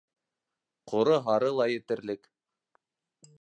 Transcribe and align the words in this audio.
Ҡоро- 0.91 1.19
һары 1.27 1.51
ла 1.59 1.67
етерлек. 1.73 2.27